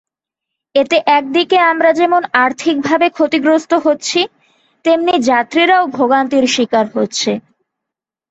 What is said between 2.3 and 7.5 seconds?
আর্থিকভাবে ক্ষতিগ্রস্ত হচ্ছি, তেমনি যাত্রীরাও ভোগান্তির শিকার হচ্ছে।